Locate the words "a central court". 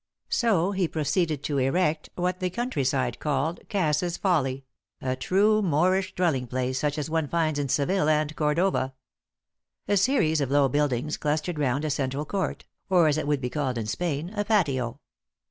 11.85-12.65